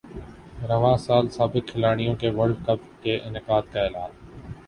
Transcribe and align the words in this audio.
رواں 0.69 0.95
سال 0.97 1.25
سابق 1.29 1.67
کھلاڑیوں 1.67 2.15
کے 2.21 2.29
ورلڈ 2.37 2.65
کپ 2.67 2.81
کے 3.03 3.17
انعقاد 3.25 3.71
کا 3.73 3.79
اعلان 3.81 4.11